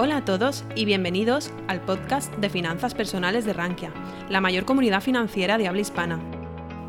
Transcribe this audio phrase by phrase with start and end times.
[0.00, 3.90] Hola a todos y bienvenidos al podcast de finanzas personales de Rankia,
[4.28, 6.20] la mayor comunidad financiera de habla hispana.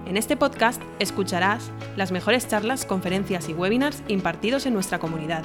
[0.05, 5.43] En este podcast escucharás las mejores charlas, conferencias y webinars impartidos en nuestra comunidad.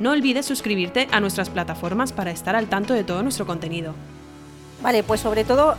[0.00, 3.92] No olvides suscribirte a nuestras plataformas para estar al tanto de todo nuestro contenido.
[4.80, 5.74] Vale, pues sobre todo,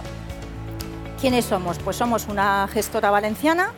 [1.20, 1.80] ¿quiénes somos?
[1.80, 3.74] Pues somos una gestora valenciana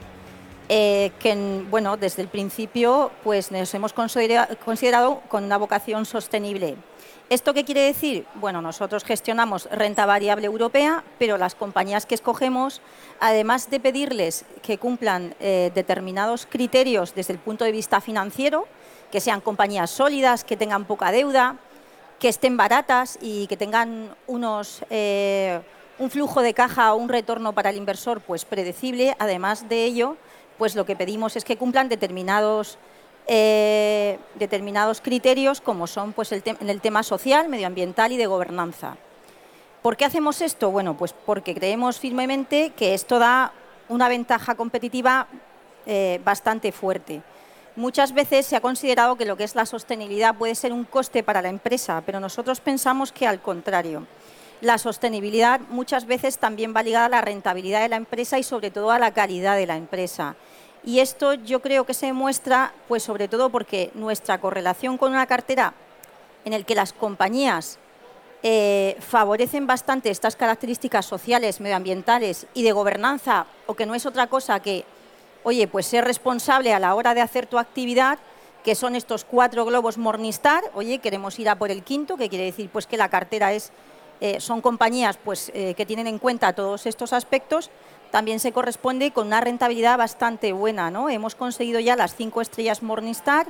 [0.68, 6.76] eh, que, bueno, desde el principio pues nos hemos considerado con una vocación sostenible
[7.28, 8.28] ¿Esto qué quiere decir?
[8.36, 12.82] Bueno, nosotros gestionamos renta variable europea, pero las compañías que escogemos,
[13.20, 18.68] además de pedirles que cumplan eh, determinados criterios desde el punto de vista financiero,
[19.12, 21.56] que sean compañías sólidas, que tengan poca deuda,
[22.20, 25.62] que estén baratas y que tengan unos, eh,
[25.98, 30.16] un flujo de caja o un retorno para el inversor pues predecible, además de ello,
[30.60, 32.78] pues lo que pedimos es que cumplan determinados
[33.28, 38.98] eh, determinados criterios como son pues, el en el tema social, medioambiental y de gobernanza.
[39.82, 40.72] ¿Por qué hacemos esto?
[40.72, 43.54] Bueno, pues porque creemos firmemente que esto da
[43.88, 45.28] una ventaja competitiva
[45.86, 47.22] eh, bastante fuerte.
[47.76, 51.22] Muchas veces se ha considerado que lo que es la sostenibilidad puede ser un coste
[51.22, 54.08] para la empresa, pero nosotros pensamos que al contrario.
[54.62, 58.72] La sostenibilidad muchas veces también va ligada a la rentabilidad de la empresa y sobre
[58.72, 60.36] todo a la calidad de la empresa.
[60.86, 65.26] Y esto yo creo que se demuestra, pues sobre todo porque nuestra correlación con una
[65.26, 65.74] cartera
[66.46, 67.80] en el que las compañías
[68.44, 74.28] eh, favorecen bastante estas características sociales, medioambientales y de gobernanza, o que no es otra
[74.28, 74.86] cosa que,
[75.44, 78.20] oye, pues ser responsable a la hora de hacer tu actividad,
[78.64, 82.46] que son estos cuatro globos Morningstar, oye, queremos ir a por el quinto, que quiere
[82.46, 83.72] decir pues que la cartera es,
[84.22, 87.72] eh, son compañías pues, eh, que tienen en cuenta todos estos aspectos,
[88.12, 90.92] también se corresponde con una rentabilidad bastante buena.
[90.92, 91.10] ¿no?
[91.10, 93.48] Hemos conseguido ya las cinco estrellas Morningstar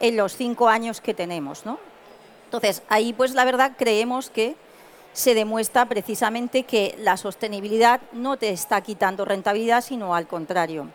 [0.00, 1.64] en los cinco años que tenemos.
[1.64, 1.78] ¿no?
[2.44, 4.56] Entonces, ahí pues la verdad creemos que
[5.12, 10.88] se demuestra precisamente que la sostenibilidad no te está quitando rentabilidad, sino al contrario.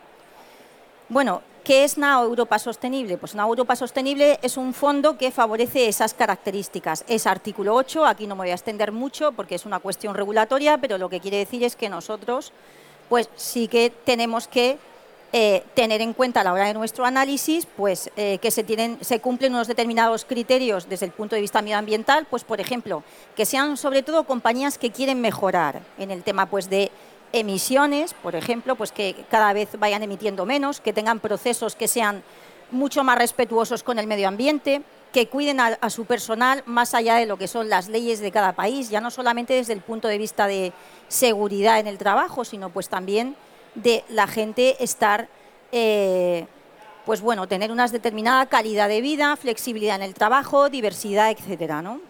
[1.08, 3.16] Bueno, ¿qué es una Europa Sostenible?
[3.16, 7.04] Pues una Europa Sostenible es un fondo que favorece esas características.
[7.08, 10.78] Es artículo 8, aquí no me voy a extender mucho porque es una cuestión regulatoria,
[10.78, 12.52] pero lo que quiere decir es que nosotros
[13.08, 14.78] pues sí que tenemos que
[15.32, 18.96] eh, tener en cuenta a la hora de nuestro análisis pues, eh, que se, tienen,
[19.02, 23.02] se cumplen unos determinados criterios desde el punto de vista medioambiental, pues por ejemplo,
[23.36, 26.90] que sean sobre todo compañías que quieren mejorar en el tema pues, de
[27.34, 32.22] emisiones, por ejemplo, pues que cada vez vayan emitiendo menos, que tengan procesos que sean
[32.70, 34.82] mucho más respetuosos con el medio ambiente,
[35.12, 38.52] que cuiden a, su personal más allá de lo que son las leyes de cada
[38.52, 40.72] país, ya no solamente desde el punto de vista de
[41.08, 43.34] seguridad en el trabajo, sino pues también
[43.74, 45.28] de la gente estar,
[45.72, 46.46] eh,
[47.06, 52.00] pues bueno, tener una determinada calidad de vida, flexibilidad en el trabajo, diversidad, etcétera, ¿no?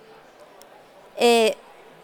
[1.16, 1.56] Eh,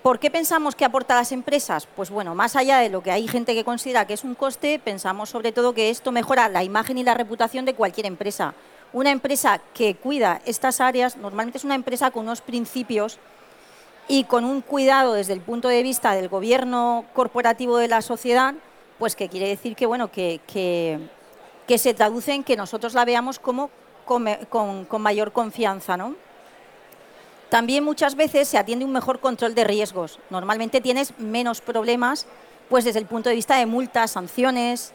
[0.02, 1.88] ¿Por qué pensamos que aporta a las empresas?
[1.96, 4.78] Pues bueno, más allá de lo que hay gente que considera que es un coste,
[4.78, 8.54] pensamos sobre todo que esto mejora la imagen y la reputación de cualquier empresa
[8.94, 13.18] una empresa que cuida estas áreas normalmente es una empresa con unos principios
[14.06, 18.54] y con un cuidado desde el punto de vista del gobierno corporativo de la sociedad,
[18.98, 23.40] pues que quiere decir que, bueno, que, que, se traduce en que nosotros la veamos
[23.40, 23.68] como
[24.04, 25.96] con, con, mayor confianza.
[25.96, 26.14] ¿no?
[27.48, 30.20] También muchas veces se atiende un mejor control de riesgos.
[30.30, 32.26] Normalmente tienes menos problemas
[32.68, 34.92] pues desde el punto de vista de multas, sanciones,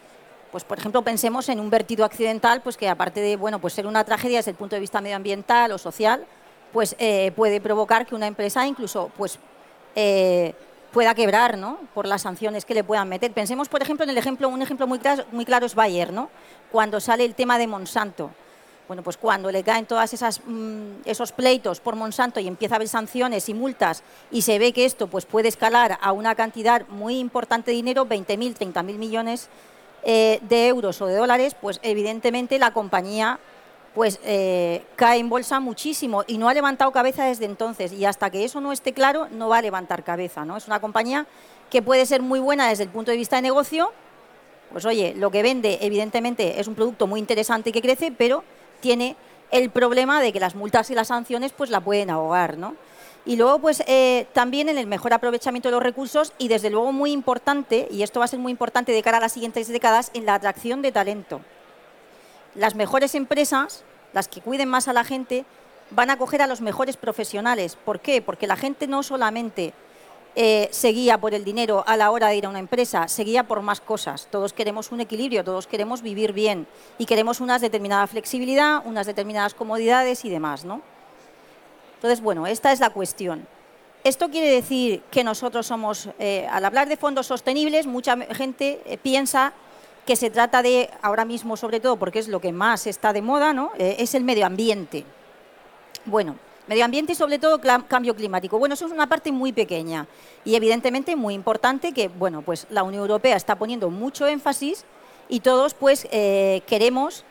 [0.51, 3.87] pues por ejemplo pensemos en un vertido accidental, pues que aparte de bueno, pues ser
[3.87, 6.25] una tragedia desde el punto de vista medioambiental o social,
[6.73, 9.39] pues eh, puede provocar que una empresa incluso pues
[9.95, 10.53] eh,
[10.91, 11.79] pueda quebrar, ¿no?
[11.93, 13.31] Por las sanciones que le puedan meter.
[13.31, 14.99] Pensemos, por ejemplo, en el ejemplo, un ejemplo muy
[15.45, 16.29] claro, es Bayer, ¿no?
[16.71, 18.31] Cuando sale el tema de Monsanto.
[18.87, 20.11] Bueno, pues cuando le caen todos
[20.47, 24.01] mm, esos pleitos por Monsanto y empieza a haber sanciones y multas
[24.31, 28.07] y se ve que esto pues, puede escalar a una cantidad muy importante de dinero,
[28.07, 29.47] 20.000, 30.000 millones
[30.03, 33.39] eh, de euros o de dólares, pues evidentemente la compañía
[33.93, 38.29] pues eh, cae en bolsa muchísimo y no ha levantado cabeza desde entonces y hasta
[38.29, 40.57] que eso no esté claro no va a levantar cabeza, ¿no?
[40.57, 41.25] Es una compañía
[41.69, 43.91] que puede ser muy buena desde el punto de vista de negocio,
[44.71, 48.43] pues oye, lo que vende evidentemente es un producto muy interesante que crece, pero
[48.79, 49.15] tiene
[49.51, 52.75] el problema de que las multas y las sanciones pues la pueden ahogar, ¿no?
[53.25, 56.91] Y luego, pues eh, también en el mejor aprovechamiento de los recursos y desde luego
[56.91, 60.09] muy importante, y esto va a ser muy importante de cara a las siguientes décadas,
[60.13, 61.41] en la atracción de talento.
[62.55, 63.83] Las mejores empresas,
[64.13, 65.45] las que cuiden más a la gente,
[65.91, 67.75] van a coger a los mejores profesionales.
[67.75, 68.21] ¿Por qué?
[68.21, 69.73] Porque la gente no solamente
[70.35, 73.23] eh, se guía por el dinero a la hora de ir a una empresa, se
[73.23, 74.27] guía por más cosas.
[74.31, 76.67] Todos queremos un equilibrio, todos queremos vivir bien
[76.97, 80.81] y queremos una determinada flexibilidad, unas determinadas comodidades y demás, ¿no?
[81.99, 83.45] Entonces, bueno, esta es la cuestión.
[84.05, 88.97] Esto quiere decir que nosotros somos, eh, al hablar de fondos sostenibles, mucha gente eh,
[88.97, 89.51] piensa
[90.05, 93.21] que se trata de, ahora mismo sobre todo, porque es lo que más está de
[93.21, 93.73] moda, ¿no?
[93.77, 95.03] Eh, es el medio ambiente.
[96.05, 96.37] Bueno,
[96.67, 98.57] medio ambiente y sobre todo cambio climático.
[98.57, 100.07] Bueno, eso es una parte muy pequeña
[100.45, 104.85] y evidentemente muy importante que, bueno, pues la Unión Europea está poniendo mucho énfasis
[105.27, 107.25] y todos pues queremos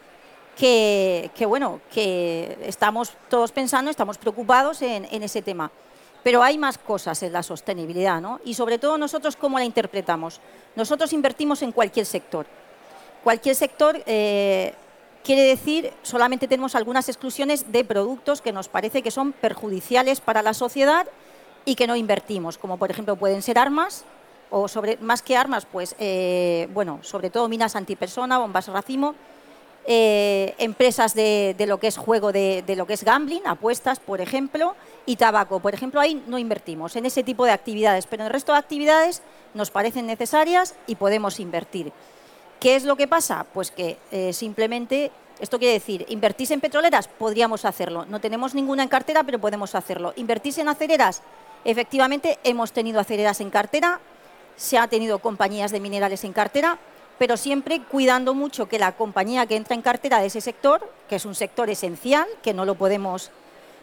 [0.59, 5.71] que, bueno, que estamos todos pensando, estamos preocupados en, ese tema.
[6.25, 8.41] Pero hay más cosas en la sostenibilidad, ¿no?
[8.45, 10.41] Y sobre todo nosotros, ¿cómo la interpretamos?
[10.75, 12.47] Nosotros invertimos en cualquier sector.
[13.23, 14.75] Cualquier sector eh,
[15.23, 20.43] quiere decir, solamente tenemos algunas exclusiones de productos que nos parece que son perjudiciales para
[20.43, 21.07] la sociedad
[21.65, 24.05] y que no invertimos, como por ejemplo pueden ser armas,
[24.51, 29.15] o sobre, más que armas, pues, eh, bueno, sobre todo minas antipersona, bombas racimo,
[29.91, 34.77] eh, empresas de, lo que es juego, de, lo que es gambling, apuestas, por ejemplo,
[35.07, 35.61] y tabaco.
[35.61, 38.59] Por ejemplo, ahí no invertimos en ese tipo de actividades, pero en el resto de
[38.59, 39.23] actividades
[39.55, 41.91] nos parecen necesarias y podemos invertir.
[42.61, 43.47] ¿Qué es lo que pasa?
[43.55, 47.09] Pues que eh, simplemente, esto quiere decir, ¿invertís en petroleras?
[47.09, 48.05] Podríamos hacerlo.
[48.05, 50.13] No tenemos ninguna en cartera, pero podemos hacerlo.
[50.17, 51.23] ¿Invertís en acereras?
[51.65, 54.01] Efectivamente, hemos tenido acereras en cartera,
[54.55, 56.79] se ha tenido compañías de minerales en cartera,
[57.19, 61.17] pero siempre cuidando mucho que la compañía que entra en cartera de ese sector, que
[61.17, 63.31] es un sector esencial, que no lo podemos,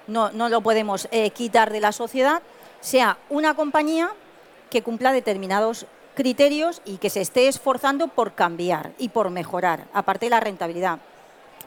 [0.08, 2.42] no, lo podemos eh, quitar de la sociedad,
[2.80, 4.12] sea una compañía
[4.70, 5.86] que cumpla determinados
[6.16, 11.00] criterios y que se esté esforzando por cambiar y por mejorar, aparte de la rentabilidad.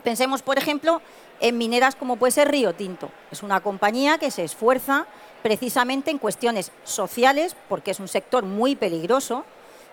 [0.02, 1.02] Pensemos, por ejemplo,
[1.40, 3.10] en mineras como puede ser Río Tinto.
[3.30, 5.06] Es una compañía que se esfuerza
[5.42, 9.44] precisamente en cuestiones sociales, porque es un sector muy peligroso,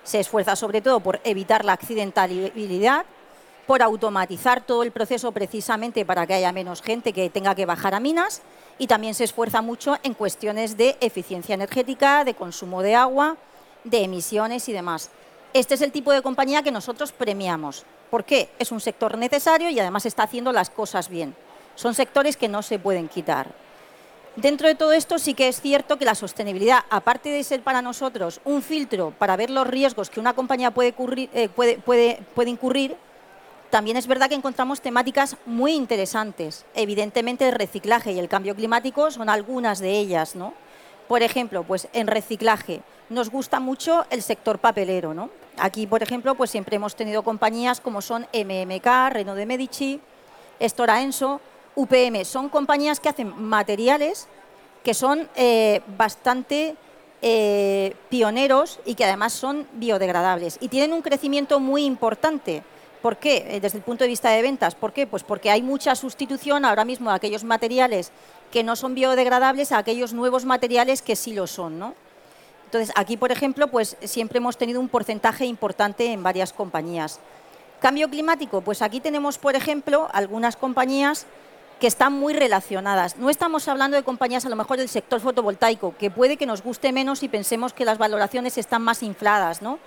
[0.05, 3.05] se esfuerza sobre todo por evitar la accidentabilidad,
[3.67, 7.95] por automatizar todo el proceso precisamente para que haya menos gente que tenga que bajar
[7.95, 8.41] a minas
[8.77, 13.35] y también se esfuerza mucho en cuestiones de eficiencia energética, de consumo de agua,
[13.83, 15.09] de emisiones y demás.
[15.53, 17.85] Este es el tipo de compañía que nosotros premiamos.
[18.11, 18.49] ¿Por qué?
[18.59, 21.35] Es un sector necesario y además está haciendo las cosas bien.
[21.75, 23.64] Son sectores que no se pueden quitar.
[24.35, 27.81] Dentro de todo esto sí que es cierto que la sostenibilidad, aparte de ser para
[27.81, 32.97] nosotros un filtro para ver los riesgos que una compañía eh, puede, incurrir,
[33.69, 36.65] también es verdad que encontramos temáticas muy interesantes.
[36.75, 40.53] Evidentemente el reciclaje y el cambio climático son algunas de ellas, ¿no?
[41.07, 45.29] Por ejemplo, pues en reciclaje nos gusta mucho el sector papelero, ¿no?
[45.57, 50.01] Aquí, por ejemplo, pues siempre hemos tenido compañías como son MMK, Renault de Medici,
[50.59, 51.39] Stora Enso,
[51.75, 52.23] UPM.
[52.25, 54.27] Son compañías que hacen materiales
[54.83, 56.75] que son eh, bastante
[57.23, 62.63] eh, pioneros y que además son biodegradables y tienen un crecimiento muy importante.
[63.01, 63.47] ¿Por qué?
[63.49, 64.75] Eh, desde el punto de vista de ventas.
[64.75, 65.07] ¿Por qué?
[65.07, 68.11] Pues porque hay mucha sustitución ahora mismo de aquellos materiales
[68.51, 71.79] que no son biodegradables a aquellos nuevos materiales que sí lo son.
[71.79, 71.95] ¿no?
[72.65, 77.19] Entonces, aquí, por ejemplo, pues siempre hemos tenido un porcentaje importante en varias compañías.
[77.79, 81.25] Cambio climático, pues aquí tenemos, por ejemplo, algunas compañías
[81.85, 83.15] que están muy relacionadas.
[83.17, 86.63] No estamos hablando de compañías a lo mejor del sector fotovoltaico, que puede que nos
[86.63, 89.77] guste menos y pensemos que las valoraciones están más infladas, ¿no?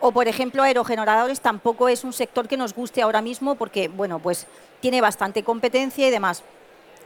[0.00, 4.18] O, por ejemplo, aerogeneradores tampoco es un sector que nos guste ahora mismo porque, bueno,
[4.18, 4.48] pues
[4.80, 6.42] tiene bastante competencia y demás.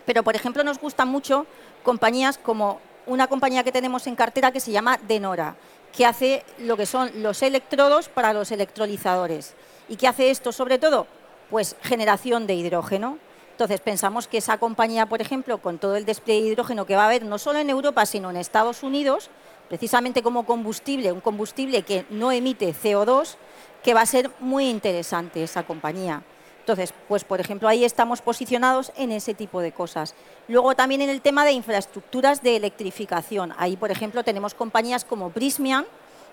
[0.07, 1.45] Pero, por ejemplo, nos gustan mucho
[1.83, 5.57] compañías como una compañía que tenemos en cartera que se llama Denora,
[5.95, 9.53] que hace lo que son los electrodos para los electrolizadores.
[9.91, 11.07] ¿Y qué hace esto sobre todo?
[11.51, 13.19] Pues generación de hidrógeno.
[13.59, 17.03] Entonces pensamos que esa compañía, por ejemplo, con todo el despliegue de hidrógeno que va
[17.03, 19.31] a haber no solo en Europa, sino en Estados Unidos,
[19.69, 23.35] precisamente como combustible, un combustible que no emite CO2,
[23.83, 26.23] que va a ser muy interesante esa compañía.
[26.61, 30.15] Entonces, pues por ejemplo, ahí estamos posicionados en ese tipo de cosas.
[30.47, 33.55] Luego también en el tema de infraestructuras de electrificación.
[33.59, 35.85] Ahí, por ejemplo, tenemos compañías como Prismian,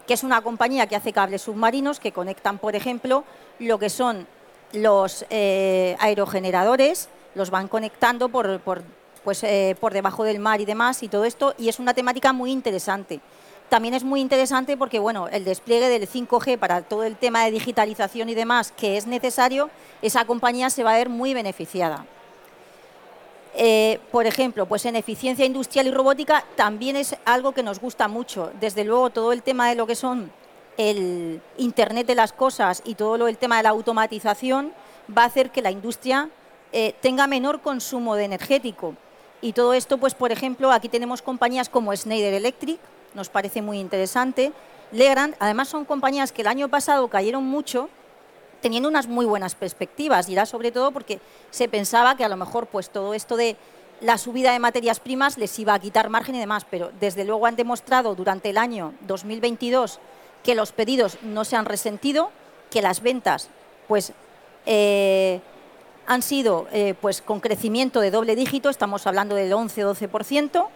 [0.06, 3.24] que es una compañía que hace cables submarinos que conectan, por ejemplo,
[3.58, 4.28] lo que son
[4.76, 8.60] los eh, aerogeneradores los van conectando por,
[9.24, 12.34] pues, eh, por debajo del mar y demás y todo esto, y es una temática
[12.34, 13.20] muy interesante.
[13.70, 17.52] También es muy interesante porque bueno, el despliegue del 5G para todo el tema de
[17.52, 19.70] digitalización y demás que es necesario,
[20.02, 22.06] esa compañía se va a ver muy beneficiada.
[23.58, 28.08] Eh, por ejemplo, pues en eficiencia industrial y robótica también es algo que nos gusta
[28.08, 28.52] mucho.
[28.60, 30.32] Desde luego, todo el tema de lo que son
[30.78, 34.74] el Internet de las cosas y todo lo, el tema de la automatización
[35.16, 36.30] va a hacer que la industria
[36.72, 38.96] eh, tenga menor consumo de energético.
[39.42, 42.80] Y todo esto, pues por ejemplo, aquí tenemos compañías como Schneider Electric,
[43.14, 44.52] nos parece muy interesante.
[44.92, 47.90] Legrand, además son compañías que el año pasado cayeron mucho,
[48.62, 51.20] teniendo unas muy buenas perspectivas, y era sobre todo porque
[51.52, 53.56] se pensaba que a lo mejor pues todo esto de
[54.02, 57.46] la subida de materias primas les iba a quitar margen y demás, pero desde luego
[57.46, 60.00] han demostrado durante el año 2022
[60.46, 62.30] que los pedidos no se han resentido,
[62.70, 63.50] que las ventas
[63.88, 64.14] pues,
[64.68, 65.42] eh,
[66.06, 70.68] han sido eh, pues, con crecimiento de doble dígito, estamos hablando del 11-12%,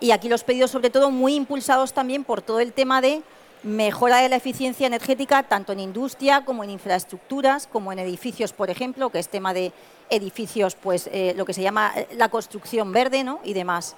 [0.00, 3.22] y aquí los pedidos sobre todo muy impulsados también por todo el tema de
[3.62, 8.68] mejora de la eficiencia energética tanto en industria como en infraestructuras, como en edificios, por
[8.68, 9.72] ejemplo, que es tema de
[10.10, 13.40] edificios, pues eh, lo que se llama la construcción verde ¿no?
[13.42, 13.96] y demás.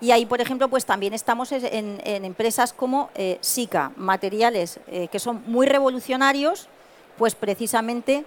[0.00, 5.42] Y ahí, por ejemplo, pues también estamos en, empresas como eh, SICA, materiales que son
[5.46, 6.68] muy revolucionarios,
[7.16, 8.24] pues precisamente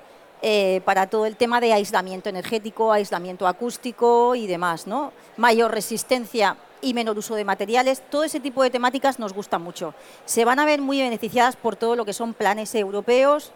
[0.86, 5.12] para todo el tema de aislamiento energético, aislamiento acústico y demás, ¿no?
[5.36, 9.94] Mayor resistencia y menor uso de materiales, todo ese tipo de temáticas nos gusta mucho.
[10.26, 13.52] Se van a ver muy beneficiadas por todo lo que son planes europeos,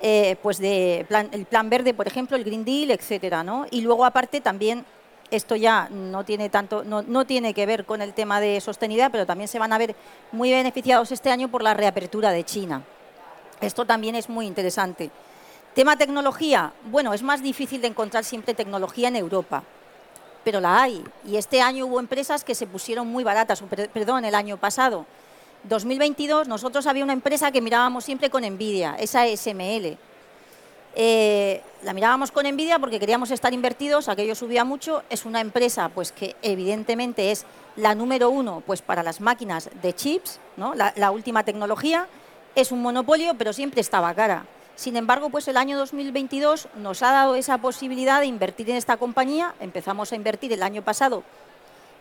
[0.00, 3.66] eh, pues de el plan verde, por ejemplo, el Green Deal, etcétera, ¿no?
[3.70, 4.84] Y luego aparte también
[5.30, 9.10] esto ya no tiene tanto, no, no, tiene que ver con el tema de sostenibilidad,
[9.10, 9.94] pero también se van a ver
[10.32, 12.82] muy beneficiados este año por la reapertura de China.
[13.60, 15.10] Esto también es muy interesante.
[15.74, 19.62] Tema tecnología, bueno, es más difícil de encontrar siempre tecnología en Europa
[20.48, 21.04] pero la hay.
[21.26, 25.04] Y este año hubo empresas que se pusieron muy baratas, perdón, el año pasado.
[25.64, 29.98] 2022 nosotros había una empresa que mirábamos siempre con envidia, esa SML.
[31.00, 35.90] Eh, la mirábamos con envidia porque queríamos estar invertidos, aquello subía mucho, es una empresa
[35.90, 40.74] pues que evidentemente es la número uno pues para las máquinas de chips, ¿no?
[40.74, 42.08] la, la última tecnología,
[42.56, 44.46] es un monopolio pero siempre estaba cara.
[44.74, 48.96] Sin embargo, pues el año 2022 nos ha dado esa posibilidad de invertir en esta
[48.96, 49.54] compañía.
[49.60, 51.22] Empezamos a invertir el año pasado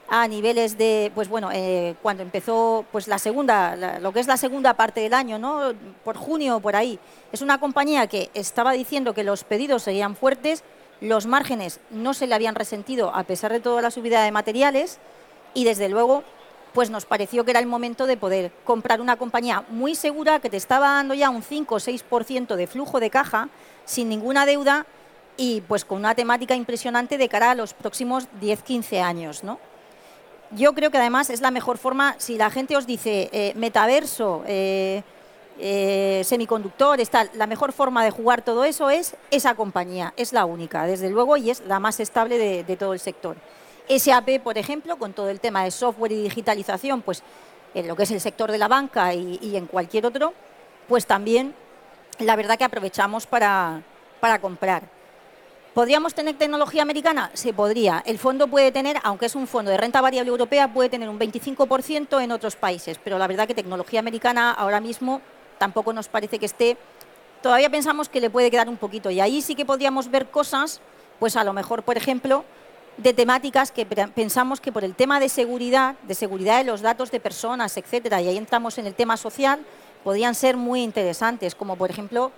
[0.09, 4.37] a niveles de, pues bueno, eh, cuando empezó pues la segunda, lo que es la
[4.37, 5.73] segunda parte del año, ¿no?
[6.03, 6.99] Por junio por ahí.
[7.31, 10.63] Es una compañía que estaba diciendo que los pedidos serían fuertes,
[11.01, 14.99] los márgenes no se le habían resentido a pesar de toda la subida de materiales
[15.53, 16.23] y desde luego
[16.73, 20.49] pues nos pareció que era el momento de poder comprar una compañía muy segura que
[20.49, 23.49] te estaba dando ya un 5 o 6% de flujo de caja
[23.85, 24.85] sin ninguna deuda
[25.37, 29.43] y pues con una temática impresionante de cara a los próximos 10-15 años.
[29.43, 29.59] ¿no?
[30.51, 34.43] Yo creo que además es la mejor forma, si la gente os dice eh, metaverso,
[34.47, 35.03] eh,
[35.59, 40.45] eh, semiconductores, tal, la mejor forma de jugar todo eso es esa compañía, es la
[40.45, 43.35] única, desde luego, y es la más estable de todo el sector.
[43.89, 47.23] SAP, por ejemplo, con todo el tema de software y digitalización, pues
[47.73, 50.33] en lo que es el sector de la banca y, en cualquier otro,
[50.87, 51.53] pues también
[52.19, 53.81] la verdad que aprovechamos para,
[54.19, 54.96] para comprar.
[55.77, 57.29] ¿Podríamos tener tecnología americana?
[57.35, 58.01] Se podría.
[58.03, 61.19] El fondo puede tener, aunque es un fondo de renta variable europea, puede tener un
[61.19, 65.21] 25% en otros países, pero la verdad que tecnología americana ahora mismo
[65.59, 66.77] tampoco nos parece que esté.
[67.43, 70.81] Todavía pensamos que le puede quedar un poquito y ahí sí que podríamos ver cosas,
[71.19, 72.43] pues a lo mejor, por ejemplo,
[72.97, 77.11] de temáticas que pensamos que por el tema de seguridad, de seguridad de los datos
[77.11, 79.59] de personas, etcétera, y ahí entramos en el tema social,
[80.03, 82.31] podrían ser muy interesantes, como por ejemplo,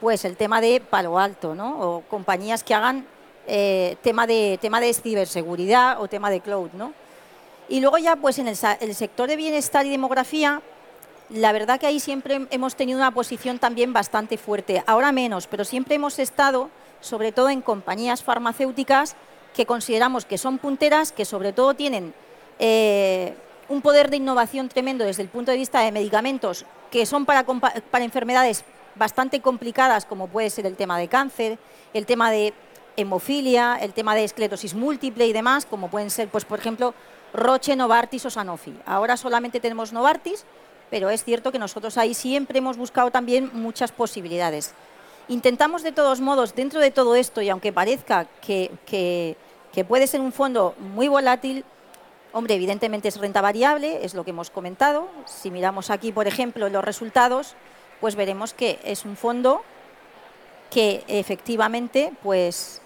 [0.00, 1.80] pues el tema de Palo Alto, ¿no?
[1.80, 3.06] O compañías que hagan
[3.46, 6.92] eh, tema de tema de ciberseguridad o tema de cloud, ¿no?
[7.68, 10.62] Y luego ya, pues en el, sector de bienestar y demografía,
[11.28, 14.82] la verdad que ahí siempre hemos tenido una posición también bastante fuerte.
[14.86, 19.16] Ahora menos, pero siempre hemos estado, sobre todo en compañías farmacéuticas,
[19.54, 22.14] que consideramos que son punteras, que sobre todo tienen
[22.58, 23.34] eh,
[23.68, 27.44] un poder de innovación tremendo desde el punto de vista de medicamentos que son para,
[27.44, 28.64] para enfermedades
[28.98, 31.58] bastante complicadas, como puede ser el tema de cáncer,
[31.94, 32.52] el tema de
[32.96, 36.94] hemofilia, el tema de esclerosis múltiple y demás, como pueden ser, pues, por ejemplo,
[37.32, 38.74] Roche, Novartis o Sanofi.
[38.84, 40.44] Ahora solamente tenemos Novartis,
[40.90, 44.74] pero es cierto que nosotros ahí siempre hemos buscado también muchas posibilidades.
[45.28, 50.20] Intentamos de todos modos, dentro de todo esto, y aunque parezca que, que puede ser
[50.20, 51.64] un fondo muy volátil.
[52.32, 55.08] Hombre, evidentemente es renta variable, es lo que hemos comentado.
[55.26, 57.54] Si miramos aquí, por ejemplo, los resultados,
[58.00, 59.62] pues veremos que es un fondo
[60.70, 62.80] que efectivamente, pues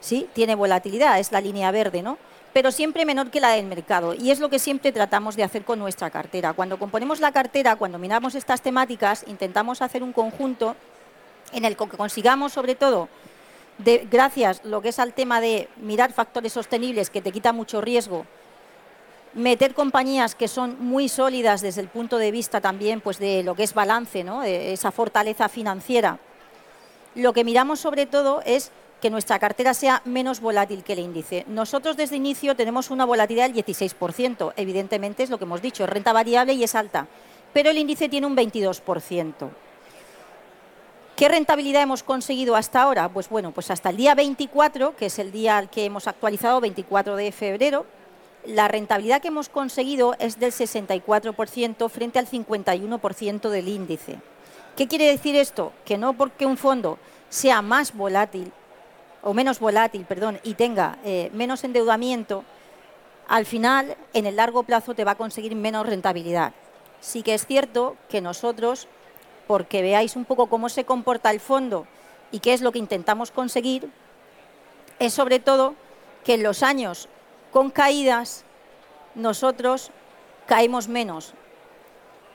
[0.00, 2.18] sí, tiene volatilidad, es la línea verde, ¿no?
[2.52, 4.14] Pero siempre menor que la del mercado.
[4.14, 6.54] Y es lo que siempre tratamos de hacer con nuestra cartera.
[6.54, 10.74] Cuando componemos la cartera, cuando miramos estas temáticas, intentamos hacer un conjunto
[11.52, 13.08] en el que consigamos, sobre todo,
[14.10, 18.24] gracias lo que es al tema de mirar factores sostenibles que te quita mucho riesgo,
[19.36, 23.54] meter compañías que son muy sólidas desde el punto de vista también pues de lo
[23.54, 24.42] que es balance, ¿no?
[24.42, 26.18] esa fortaleza financiera.
[27.14, 31.44] Lo que miramos sobre todo es que nuestra cartera sea menos volátil que el índice.
[31.48, 35.90] Nosotros desde inicio tenemos una volatilidad del 16%, evidentemente es lo que hemos dicho, es
[35.90, 37.06] renta variable y es alta,
[37.52, 39.50] pero el índice tiene un 22%.
[41.14, 43.08] ¿Qué rentabilidad hemos conseguido hasta ahora?
[43.10, 46.60] Pues bueno, pues hasta el día 24, que es el día al que hemos actualizado,
[46.60, 47.86] 24 de febrero,
[48.46, 54.18] la rentabilidad que hemos conseguido es del 64% frente al 51% del índice.
[54.76, 55.72] ¿Qué quiere decir esto?
[55.84, 56.98] Que no porque un fondo
[57.28, 58.52] sea más volátil
[59.22, 62.44] o menos volátil, perdón, y tenga eh, menos endeudamiento,
[63.28, 66.52] al final, en el largo plazo, te va a conseguir menos rentabilidad.
[67.00, 68.86] Sí que es cierto que nosotros
[69.48, 71.86] porque veáis un poco cómo se comporta el fondo
[72.30, 73.90] y qué es lo que intentamos conseguir,
[74.98, 75.74] es sobre todo
[76.24, 77.08] que en los años
[77.56, 78.44] con caídas
[79.14, 79.90] nosotros
[80.44, 81.32] caemos menos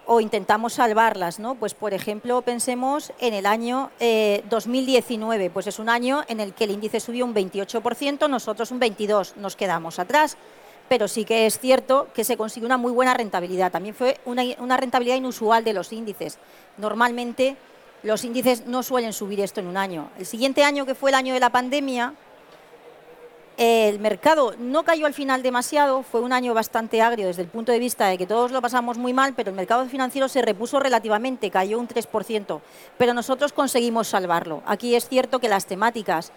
[0.08, 1.54] o intentamos salvarlas, ¿no?
[1.54, 3.92] Pues por ejemplo, pensemos en el año
[4.50, 8.72] 2019, eh, pues es un año en el que el índice subió un 28%, nosotros
[8.72, 10.38] un 22%, nos quedamos atrás
[10.90, 13.72] pero sí que es cierto que se consiguió una muy buena rentabilidad.
[13.72, 16.40] También fue una, rentabilidad inusual de los índices.
[16.78, 17.56] Normalmente
[18.02, 20.10] los índices no suelen subir esto en un año.
[20.18, 22.16] El siguiente año, que fue el año de la pandemia,
[23.58, 27.72] el mercado no cayó al final demasiado, fue un año bastante agrio desde el punto
[27.72, 30.80] de vista de que todos lo pasamos muy mal, pero el mercado financiero se repuso
[30.80, 32.62] relativamente, cayó un 3%,
[32.98, 34.64] pero nosotros conseguimos salvarlo.
[34.66, 36.32] Aquí es cierto que las temáticas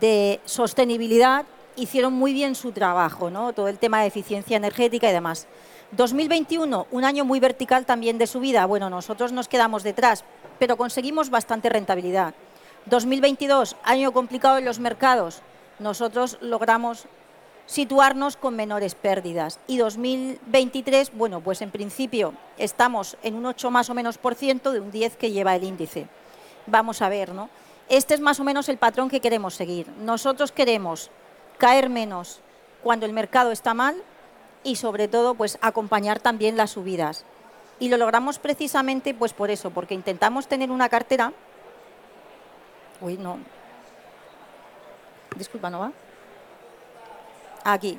[0.00, 1.44] de sostenibilidad
[1.76, 3.52] hicieron muy bien su trabajo, ¿no?
[3.52, 5.46] todo el tema de eficiencia energética y demás.
[5.92, 8.66] 2021, un año muy vertical también de subida.
[8.66, 10.24] Bueno, nosotros nos quedamos detrás,
[10.58, 12.34] pero conseguimos bastante rentabilidad.
[12.86, 15.42] 2022, año complicado en los mercados.
[15.78, 17.06] Nosotros logramos
[17.66, 19.58] situarnos con menores pérdidas.
[19.66, 24.72] Y 2023, bueno, pues en principio estamos en un 8 más o menos por ciento
[24.72, 26.06] de un 10 que lleva el índice.
[26.66, 27.48] Vamos a ver, ¿no?
[27.88, 29.88] Este es más o menos el patrón que queremos seguir.
[29.98, 31.10] Nosotros queremos
[31.58, 32.40] caer menos
[32.82, 33.96] cuando el mercado está mal
[34.62, 37.24] y sobre todo pues acompañar también las subidas.
[37.78, 41.32] Y lo logramos precisamente pues por eso, porque intentamos tener una cartera.
[43.00, 43.38] Uy, no.
[45.36, 45.92] Disculpa, ¿no va?
[47.64, 47.98] Aquí.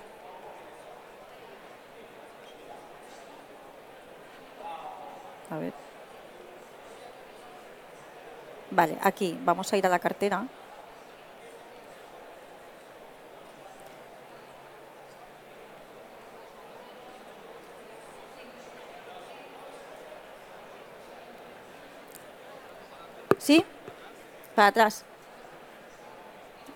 [5.49, 5.73] A ver.
[8.71, 10.45] Vale, aquí vamos a ir a la cartera.
[23.37, 23.63] ¿Sí?
[24.55, 25.05] Para atrás.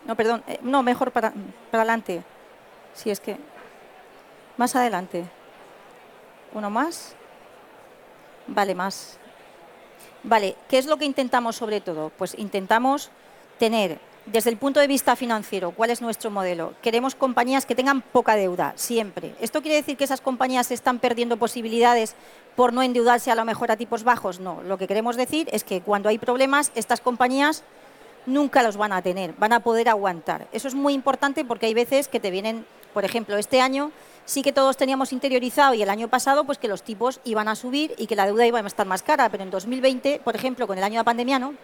[0.10, 0.44] No, perdón.
[0.48, 1.32] Eh, no, mejor para,
[1.70, 2.24] para adelante.
[2.96, 3.38] Si es que...
[4.58, 5.24] Más adelante.
[6.52, 7.14] Uno más.
[8.48, 9.20] Vale, más.
[10.24, 12.12] Vale, ¿qué es lo que intentamos sobre todo?
[12.18, 13.12] Pues intentamos
[13.60, 16.74] tener, desde el punto de vista financiero, ¿cuál es nuestro modelo?
[16.82, 19.36] Queremos compañías que tengan poca deuda, siempre.
[19.40, 22.16] ¿Esto quiere decir que esas compañías están perdiendo posibilidades
[22.56, 24.40] por no endeudarse a lo mejor a tipos bajos.
[24.40, 27.64] No, lo que queremos decir es que cuando hay problemas, estas compañías
[28.30, 30.48] nunca los van a tener, van a poder aguantar.
[30.52, 33.92] Eso es muy importante porque hay veces que te vienen, por ejemplo, este año
[34.26, 37.56] sí que todos teníamos interiorizado y el año pasado pues que los tipos iban a
[37.56, 40.68] subir y que la deuda iba a estar más cara, pero en 2020, por ejemplo,
[40.68, 41.56] con el año de la pandemia, ¿no?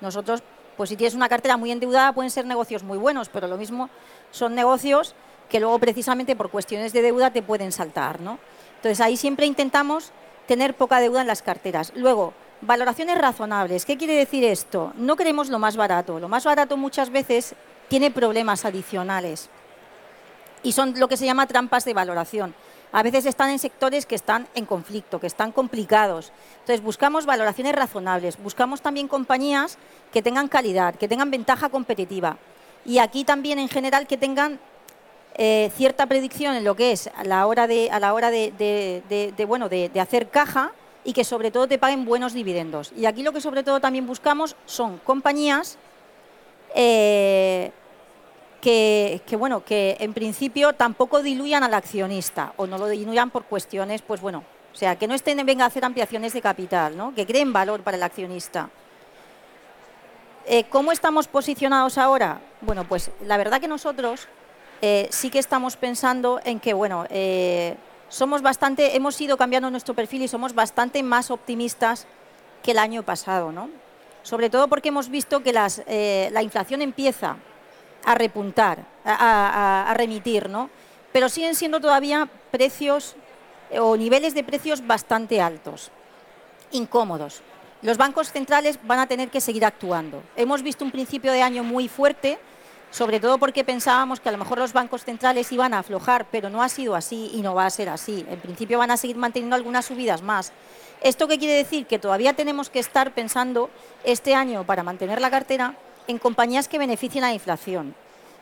[0.00, 0.42] Nosotros,
[0.76, 3.88] pues si tienes una cartera muy endeudada, pueden ser negocios muy buenos, pero lo mismo
[4.30, 5.14] son negocios
[5.48, 8.38] que luego precisamente por cuestiones de deuda te pueden saltar, ¿no?
[8.76, 10.12] Entonces ahí siempre intentamos
[10.46, 11.92] tener poca deuda en las carteras.
[11.96, 13.84] Luego, valoraciones razonables.
[13.84, 14.92] ¿Qué quiere decir esto?
[14.96, 16.20] No queremos lo más barato.
[16.20, 17.54] Lo más barato muchas veces
[17.88, 19.48] tiene problemas adicionales
[20.62, 22.54] y son lo que se llama trampas de valoración.
[22.92, 26.32] A veces están en sectores que están en conflicto, que están complicados.
[26.60, 29.78] Entonces buscamos valoraciones razonables, buscamos también compañías
[30.12, 32.36] que tengan calidad, que tengan ventaja competitiva.
[32.84, 34.58] Y aquí también en general que tengan
[35.36, 39.44] eh, cierta predicción en lo que es a la hora de, a la hora de,
[39.46, 40.72] bueno, de, hacer caja
[41.04, 42.92] y que sobre todo te paguen buenos dividendos.
[42.96, 45.78] Y aquí lo que sobre todo también buscamos son compañías
[46.74, 47.72] eh,
[48.60, 54.02] que, bueno, que en principio tampoco diluyan al accionista o no lo diluyan por cuestiones,
[54.02, 57.14] pues bueno, o sea, que no estén venga a hacer ampliaciones de capital, ¿no?
[57.14, 58.68] que creen valor para el accionista.
[60.46, 62.40] Eh, ¿Cómo estamos posicionados ahora?
[62.60, 64.28] Bueno, pues la verdad que nosotros
[64.82, 67.06] eh, sí que estamos pensando en que, bueno,
[68.10, 72.06] somos bastante, hemos ido cambiando nuestro perfil y somos bastante más optimistas
[72.62, 73.70] que el año pasado, ¿no?
[74.22, 75.54] Sobre todo porque hemos visto que
[75.86, 77.36] eh, la inflación empieza
[78.04, 80.68] a repuntar, a, remitir, ¿no?
[81.12, 83.14] Pero siguen siendo todavía precios
[83.78, 85.90] o niveles de precios bastante altos,
[86.72, 87.40] incómodos.
[87.82, 90.22] Los bancos centrales van a tener que seguir actuando.
[90.36, 92.38] Hemos visto un principio de año muy fuerte,
[92.90, 96.50] sobre todo porque pensábamos que a lo mejor los bancos centrales iban a aflojar, pero
[96.50, 98.26] no ha sido así y no va a ser así.
[98.28, 100.52] En principio van a seguir manteniendo algunas subidas más.
[101.00, 101.86] ¿Esto qué quiere decir?
[101.86, 103.70] Que todavía tenemos que estar pensando
[104.04, 105.74] este año para mantener la cartera
[106.08, 107.94] en compañías que beneficien a la inflación.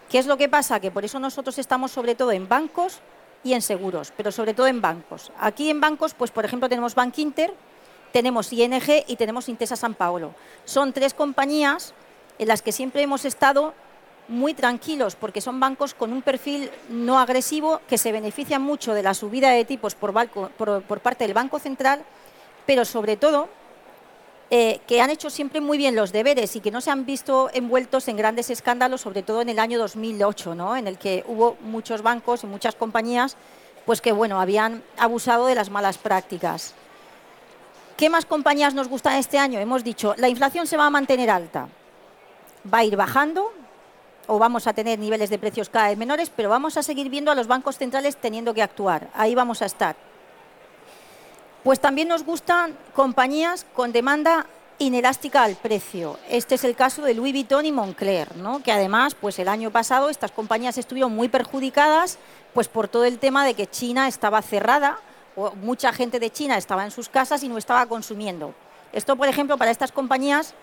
[0.08, 0.80] ¿Qué es lo que pasa?
[0.80, 3.00] Que por eso nosotros estamos sobre todo en bancos
[3.44, 5.30] y en seguros, pero sobre todo en bancos.
[5.38, 7.52] Aquí en bancos, pues por ejemplo tenemos Bank Inter,
[8.12, 10.34] tenemos ING y tenemos Intesa San Paolo.
[10.64, 11.92] Son tres compañías
[12.38, 13.74] en las que siempre hemos estado
[14.28, 19.02] muy tranquilos porque son bancos con un perfil no agresivo que se benefician mucho de
[19.02, 22.02] la subida de tipos por, parte del Banco Central,
[22.66, 23.48] pero sobre todo
[24.50, 27.50] eh, que han hecho siempre muy bien los deberes y que no se han visto
[27.52, 30.76] envueltos en grandes escándalos, sobre todo en el año 2008, ¿no?
[30.76, 33.36] en el que hubo muchos bancos y muchas compañías
[33.86, 36.74] pues que bueno, habían abusado de las malas prácticas.
[37.96, 39.58] ¿Qué más compañías nos gustan este año?
[39.58, 41.68] Hemos dicho, la inflación se va a mantener alta,
[42.72, 43.50] va a ir bajando,
[44.28, 47.32] o vamos a tener niveles de precios cada vez menores, pero vamos a seguir viendo
[47.32, 49.08] a los bancos centrales teniendo que actuar.
[49.14, 49.96] Ahí vamos a estar.
[51.64, 54.46] Pues también nos gustan compañías con demanda
[54.78, 56.18] inelástica al precio.
[56.28, 58.62] Este es el caso de Louis Vuitton y Moncler, ¿no?
[58.62, 62.18] que además pues el año pasado estas compañías estuvieron muy perjudicadas
[62.54, 64.98] pues por todo el tema de que China estaba cerrada,
[65.36, 68.54] o mucha gente de China estaba en sus casas y no estaba consumiendo.
[68.92, 70.54] Esto, por ejemplo, para estas compañías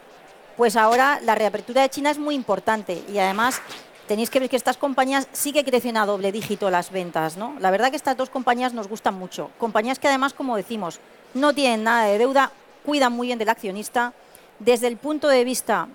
[0.57, 3.61] pues ahora la reapertura de China es muy importante y además
[4.07, 7.55] tenéis que ver que estas compañías sí que crecen a doble dígito las ventas, ¿no?
[7.59, 9.51] La verdad que estas dos compañías nos gustan mucho.
[9.57, 10.99] Compañías que además, como decimos,
[11.33, 12.51] no tienen nada de deuda,
[12.85, 14.13] cuidan muy bien del accionista.
[14.59, 15.87] Desde el punto de vista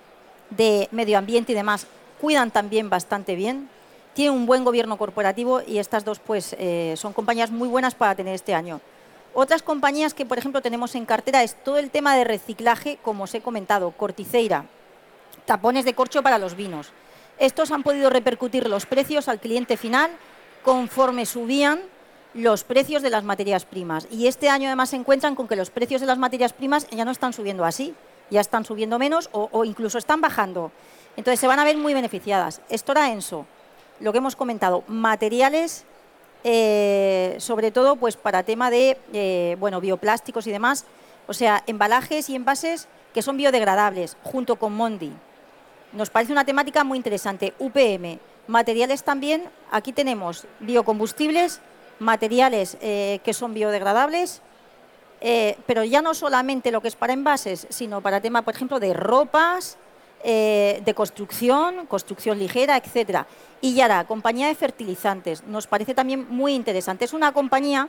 [0.50, 1.86] de medio ambiente y demás,
[2.20, 3.68] cuidan también bastante bien.
[4.12, 8.14] Tienen un buen gobierno corporativo y estas dos pues eh, son compañías muy buenas para
[8.14, 8.80] tener este año.
[9.34, 13.24] Otras compañías que, por ejemplo, tenemos en cartera es todo el tema de reciclaje, como
[13.24, 14.66] os he comentado, Corticeira,
[15.46, 16.92] tapones de corcho para los vinos.
[17.38, 20.10] Estos han podido repercutir los precios al cliente final
[20.64, 21.80] conforme subían
[22.34, 24.06] los precios de las materias primas.
[24.10, 27.04] Y este año además se encuentran con que los precios de las materias primas ya
[27.04, 27.94] no están subiendo así,
[28.30, 30.70] ya están subiendo menos o, incluso están bajando.
[31.16, 32.60] Entonces se van a ver muy beneficiadas.
[32.68, 33.46] Esto era ENSO,
[34.00, 35.84] lo que hemos comentado, materiales
[36.44, 40.84] eh, sobre todo pues para tema de eh, bueno, bioplásticos y demás,
[41.26, 45.12] o sea, embalajes y envases que son biodegradables, junto con Mondi.
[45.92, 47.54] Nos parece una temática muy interesante.
[47.58, 51.60] UPM, materiales también, aquí tenemos biocombustibles,
[51.98, 54.42] materiales eh, que son biodegradables,
[55.66, 58.94] pero ya no solamente lo que es para envases, sino para tema, por ejemplo, de
[58.94, 59.76] ropas,
[60.22, 63.26] de construcción, construcción ligera, etcétera.
[63.60, 67.04] Y Yara, compañía de fertilizantes, nos parece también muy interesante.
[67.04, 67.88] Es una compañía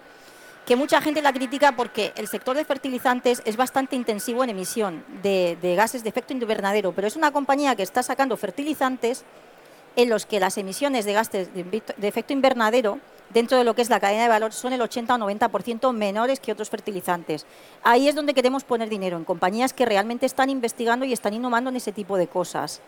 [0.65, 5.03] que mucha gente la critica porque el sector de fertilizantes es bastante intensivo en emisión
[5.21, 9.23] de, gases de efecto invernadero, pero es una compañía que está sacando fertilizantes
[9.95, 12.99] en los que las emisiones de gases de, efecto invernadero
[13.33, 16.39] dentro de lo que es la cadena de valor son el 80 o 90% menores
[16.39, 17.45] que otros fertilizantes.
[17.83, 21.69] Ahí es donde queremos poner dinero, en compañías que realmente están investigando y están innovando
[21.69, 22.81] en ese tipo de cosas.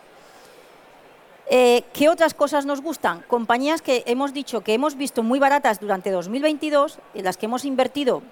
[1.49, 3.21] Eh, ¿Qué otras cosas nos gustan?
[3.27, 7.65] Compañías que hemos dicho que hemos visto muy baratas durante 2022, en las que hemos
[7.65, 8.23] invertido,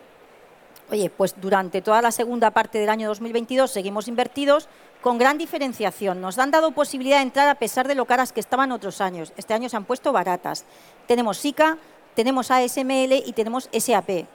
[0.89, 4.69] oye, pues durante toda la segunda parte del año 2022 seguimos invertidos
[5.01, 6.21] con gran diferenciación.
[6.21, 9.33] Nos han dado posibilidad de entrar a pesar de lo caras que estaban otros años.
[9.35, 10.65] Este año se han puesto baratas.
[11.07, 11.77] Tenemos SICA,
[12.15, 14.25] tenemos ASML y tenemos SAP.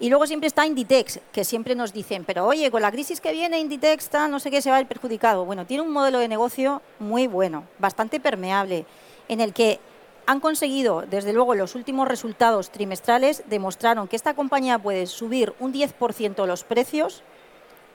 [0.00, 3.32] Y luego siempre está Inditex, que siempre nos dicen, pero oye, con la crisis que
[3.32, 5.44] viene Inditex está, no sé qué, se va a ver perjudicado.
[5.44, 8.86] Bueno, tiene un modelo de negocio muy bueno, bastante permeable,
[9.26, 9.80] en el que
[10.26, 15.72] han conseguido, desde luego, los últimos resultados trimestrales demostraron que esta compañía puede subir un
[15.72, 17.22] 10% los precios,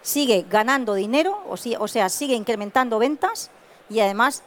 [0.01, 3.51] sigue ganando dinero, o sea, sigue incrementando ventas
[3.87, 4.43] y además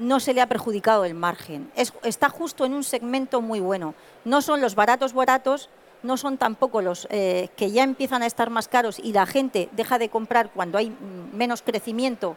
[0.00, 1.70] no se le ha perjudicado el margen.
[1.76, 3.94] está justo en un segmento muy bueno.
[4.24, 5.68] No son los baratos baratos,
[6.02, 9.68] no son tampoco los eh, que ya empiezan a estar más caros y la gente
[9.72, 10.96] deja de comprar cuando hay
[11.34, 12.36] menos crecimiento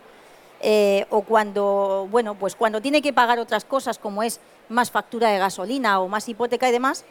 [0.59, 5.29] eh, o cuando, bueno, pues cuando tiene que pagar otras cosas como es más factura
[5.29, 7.05] de gasolina o más hipoteca y demás.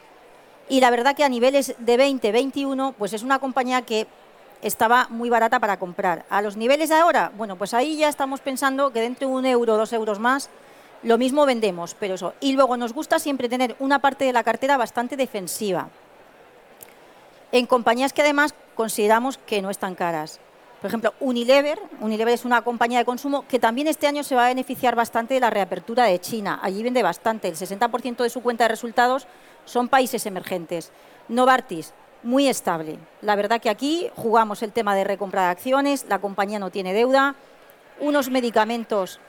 [0.69, 4.07] Y la verdad que a niveles de 20, 21, pues es una compañía que
[4.63, 6.25] estaba muy barata para comprar.
[6.31, 9.47] A los niveles de ahora, bueno, pues ahí ya estamos pensando que dentro de un
[9.47, 10.49] euro, dos euros más,
[11.03, 12.35] lo mismo vendemos, pero eso.
[12.41, 15.89] Y luego nos gusta siempre tener una parte de la cartera bastante defensiva
[17.53, 20.41] en compañías que además consideramos que no están caras.
[20.81, 24.47] Por ejemplo, Unilever, Unilever es una compañía de consumo que también este año se va
[24.47, 26.59] a beneficiar bastante de la reapertura de China.
[26.61, 29.29] Allí vende bastante, el 60% de su cuenta de resultados
[29.65, 30.91] son países emergentes.
[31.29, 32.99] Novartis, muy estable.
[33.21, 36.93] La verdad que aquí jugamos el tema de recompra de acciones, la compañía no tiene
[36.93, 37.35] deuda,
[38.01, 39.21] unos medicamentos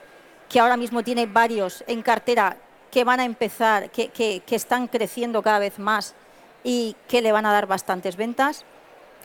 [0.48, 2.56] que ahora mismo tiene varios en cartera
[2.90, 6.14] que van a empezar, que, que, están creciendo cada vez más
[6.62, 8.64] y que le van a dar bastantes ventas.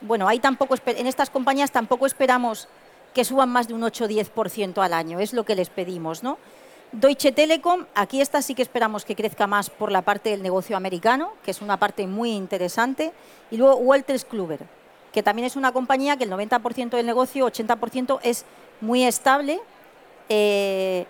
[0.00, 2.68] Bueno, ahí tampoco, en estas compañías tampoco esperamos
[3.14, 6.22] que suban más de un 8 o 10% al año, es lo que les pedimos,
[6.22, 6.38] ¿no?
[6.92, 10.76] Deutsche Telekom, aquí esta sí que esperamos que crezca más por la parte del negocio
[10.76, 13.12] americano, que es una parte muy interesante,
[13.52, 14.58] y luego Walters Kluber,
[15.12, 18.44] que también es una compañía que el 90% del negocio, 80% es
[18.80, 19.60] muy estable
[20.28, 21.06] eh,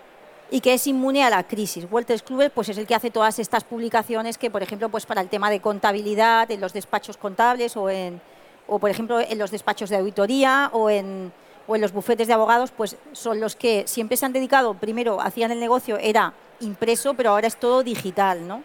[0.51, 1.87] y que es inmune a la crisis.
[1.89, 5.21] Walters Kluber pues, es el que hace todas estas publicaciones que, por ejemplo, pues, para
[5.21, 8.21] el tema de contabilidad en los despachos contables o, en,
[8.67, 11.33] o por ejemplo, en los despachos de auditoría o en
[11.71, 15.21] o en los bufetes de abogados, pues son los que siempre se han dedicado, primero
[15.21, 18.61] hacían el negocio, era impreso, pero ahora es todo digital, ¿no?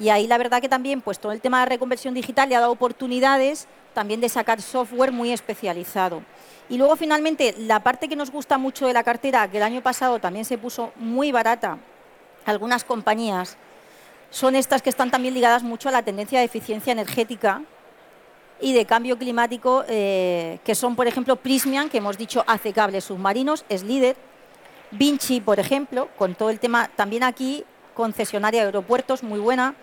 [0.00, 2.60] Y ahí la verdad que también, pues todo el tema de reconversión digital le ha
[2.60, 6.24] dado oportunidades también de sacar software muy especializado.
[6.68, 9.80] Y luego finalmente, la parte que nos gusta mucho de la cartera, que el año
[9.80, 11.78] pasado también se puso muy barata,
[12.46, 13.56] algunas compañías,
[14.30, 17.62] son estas que están también ligadas mucho a la tendencia de eficiencia energética,
[18.64, 23.04] y de cambio climático, eh, que son, por ejemplo, Prismian, que hemos dicho hace cables
[23.04, 24.16] submarinos, es líder.
[24.90, 29.74] Vinci, por ejemplo, con todo el tema, también aquí, concesionaria de aeropuertos, muy buena.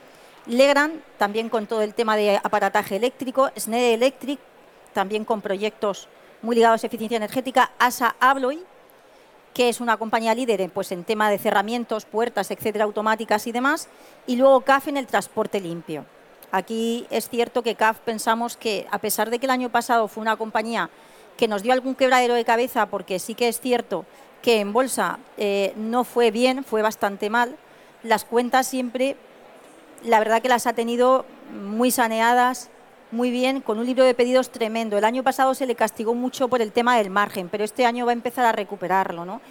[0.48, 3.52] Legrand, también con todo el tema de aparataje eléctrico.
[3.56, 4.39] Schneider Electric,
[4.94, 6.08] también con proyectos
[6.41, 7.74] muy ligados a eficiencia energética.
[7.78, 8.63] ASA Abloy,
[9.54, 13.52] que es una compañía líder en, pues, en tema de cerramientos, puertas, etcétera, automáticas y
[13.52, 13.89] demás.
[14.26, 16.04] Y luego CAF en el transporte limpio.
[16.52, 20.22] Aquí es cierto que CAF pensamos que, a pesar de que el año pasado fue
[20.22, 20.90] una compañía
[21.38, 24.06] que nos dio algún quebradero de cabeza, porque sí que es cierto
[24.42, 27.56] que en bolsa eh, no fue bien, fue bastante mal,
[28.04, 29.16] las cuentas siempre,
[30.04, 32.70] la verdad que las ha tenido muy saneadas,
[33.12, 34.98] muy bien, con un libro de pedidos tremendo.
[34.98, 38.06] El año pasado se le castigó mucho por el tema del margen, pero este año
[38.06, 39.42] va a empezar a recuperarlo, ¿no?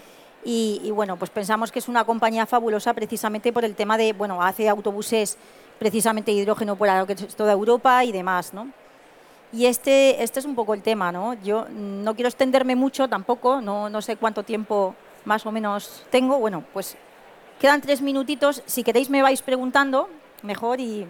[0.42, 4.14] Y, y, bueno, pues pensamos que es una compañía fabulosa precisamente por el tema de,
[4.14, 5.36] bueno, hace autobuses
[5.80, 8.68] precisamente hidrógeno para lo que es toda Europa y demás, ¿no?
[9.50, 11.34] Y este, este es un poco el tema, ¿no?
[11.42, 16.38] Yo no quiero extenderme mucho tampoco, no, no sé cuánto tiempo más o menos tengo.
[16.38, 16.96] Bueno, pues
[17.58, 18.62] quedan tres minutitos.
[18.66, 20.10] Si queréis me vais preguntando
[20.42, 21.06] mejor y,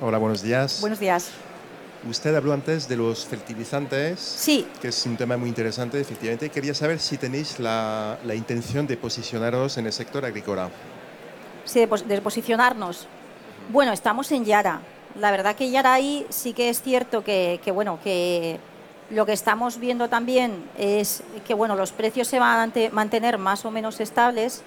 [0.00, 0.80] Hola, buenos días.
[0.80, 1.30] Buenos días.
[2.08, 4.66] Usted habló antes de los fertilizantes, sí.
[4.80, 6.48] que es un tema muy interesante, efectivamente.
[6.48, 10.70] Quería saber si tenéis la, intención de posicionaros en el sector agrícola.
[11.64, 13.08] Sí, de, posicionarnos.
[13.70, 14.80] Bueno, estamos en Yara.
[15.18, 18.60] La verdad que Yara ahí sí que es cierto que, bueno, que
[19.10, 23.64] lo que estamos viendo también es que bueno, los precios se van a mantener más
[23.64, 24.62] o menos estables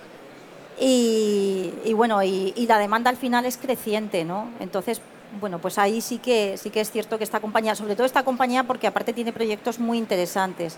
[0.80, 4.50] y, bueno, y, y, la demanda al final es creciente, ¿no?
[4.60, 5.00] Entonces,
[5.40, 8.24] bueno, pues ahí sí que, sí que es cierto que esta compañía, sobre todo esta
[8.24, 10.78] compañía, porque aparte tiene proyectos muy interesantes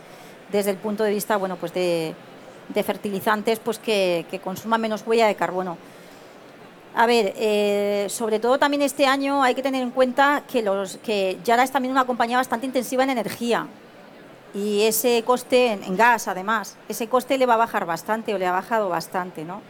[0.52, 2.14] desde el punto de vista, bueno, pues de,
[2.84, 5.78] fertilizantes, pues que, consuman menos huella de carbono.
[6.96, 10.98] A ver, eh, sobre todo también este año hay que tener en cuenta que, los,
[10.98, 13.68] que Yara es también una compañía bastante intensiva en energía
[14.54, 18.46] y ese coste, en, gas además, ese coste le va a bajar bastante o le
[18.46, 19.62] ha bajado bastante, ¿no?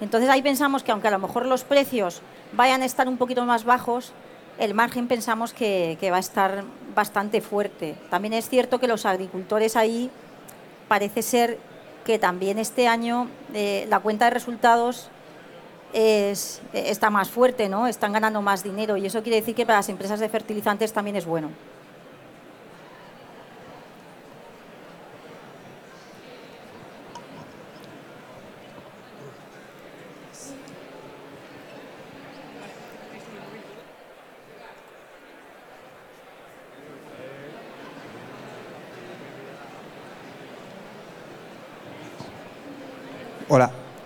[0.00, 3.44] Entonces ahí pensamos que aunque a lo mejor los precios vayan a estar un poquito
[3.44, 4.12] más bajos,
[4.58, 7.94] el margen pensamos que, va a estar bastante fuerte.
[8.10, 10.10] También es cierto que los agricultores ahí
[10.88, 11.58] parece ser
[12.04, 15.10] que también este año eh, la cuenta de resultados
[15.92, 17.86] está más fuerte, ¿no?
[17.86, 21.16] Están ganando más dinero y eso quiere decir que para las empresas de fertilizantes también
[21.16, 21.48] es bueno.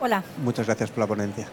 [0.04, 0.24] Hola.
[0.42, 1.46] Muchas gracias por la ponencia.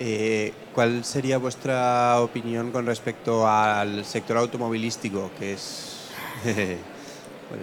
[0.00, 6.10] Eh, ¿Cuál sería vuestra opinión con respecto al sector automovilístico, que es...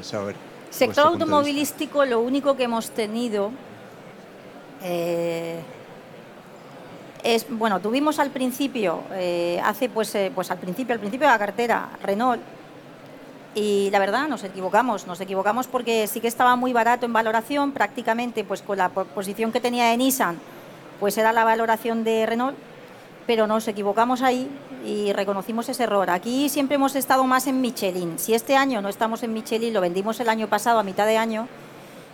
[0.03, 0.35] Saber.
[0.69, 3.51] Sector automovilístico, lo único que hemos tenido
[4.81, 5.59] eh,
[7.23, 11.39] es, bueno, tuvimos al principio, eh, hace pues, pues al principio, al principio de la
[11.39, 12.41] cartera, Renault,
[13.53, 17.71] y la verdad nos equivocamos, nos equivocamos porque sí que estaba muy barato en valoración,
[17.71, 20.39] prácticamente pues con la posición que tenía en Nissan,
[20.99, 22.55] pues era la valoración de Renault,
[23.27, 24.49] pero nos equivocamos ahí
[24.85, 26.09] y reconocimos ese error.
[26.09, 28.17] Aquí siempre hemos estado más en Michelin.
[28.17, 31.17] Si este año no estamos en Michelin, lo vendimos el año pasado a mitad de
[31.17, 31.47] año,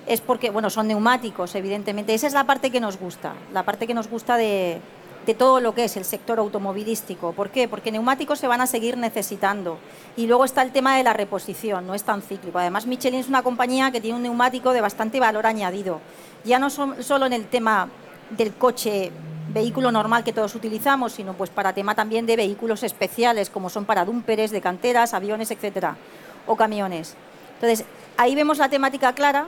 [0.07, 2.13] es porque, bueno, son neumáticos, evidentemente.
[2.13, 4.81] Esa es la parte que nos gusta, la parte que nos gusta de,
[5.27, 7.33] de todo lo que es el sector automovilístico.
[7.33, 7.67] ¿Por qué?
[7.67, 9.77] Porque neumáticos se van a seguir necesitando.
[10.15, 12.57] Y luego está el tema de la reposición, no es tan cíclico.
[12.59, 15.99] Además, Michelin es una compañía que tiene un neumático de bastante valor añadido.
[16.45, 17.89] Ya no son, solo en el tema
[18.29, 19.11] del coche
[19.49, 23.83] vehículo normal que todos utilizamos, sino pues para tema también de vehículos especiales, como son
[23.83, 25.97] para dumperes, de canteras, aviones, etcétera,
[26.45, 27.15] o camiones.
[27.55, 27.85] Entonces,
[28.15, 29.47] ahí vemos la temática clara,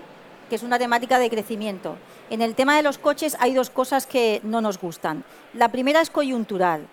[0.50, 1.96] que es una temática de crecimiento.
[2.30, 5.24] En el tema de los coches hay dos cosas que no nos gustan.
[5.54, 6.88] La primera es coyuntural.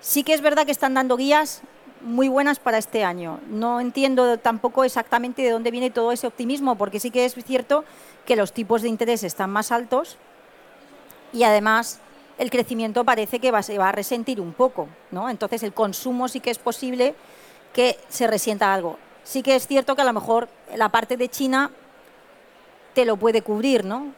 [0.00, 1.62] Sí que es verdad que están dando guías
[2.02, 3.40] muy buenas para este año.
[3.48, 7.84] No entiendo tampoco exactamente de dónde viene todo ese optimismo, porque sí que es cierto
[8.26, 10.18] que los tipos de interés están más altos
[11.32, 12.00] y además
[12.38, 14.88] el crecimiento parece que va, se va a resentir un poco.
[15.10, 15.30] ¿no?
[15.30, 17.14] Entonces el consumo sí que es posible
[17.72, 18.98] que se resienta algo.
[19.24, 21.70] Sí que es cierto que a lo mejor la parte de China
[22.96, 24.14] te lo puede cubrir, ¿no?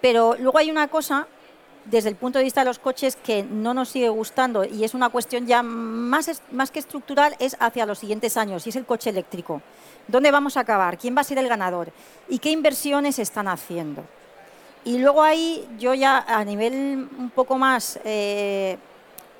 [0.00, 1.28] Pero luego hay una cosa,
[1.84, 4.94] desde el punto de vista de los coches, que no nos sigue gustando y es
[4.94, 8.86] una cuestión ya más, más que estructural, es hacia los siguientes años, y es el
[8.86, 9.60] coche eléctrico.
[10.08, 10.96] ¿Dónde vamos a acabar?
[10.96, 11.92] ¿Quién va a ser el ganador?
[12.26, 14.02] ¿Y qué inversiones están haciendo?
[14.86, 18.78] Y luego ahí yo ya a nivel un poco más eh,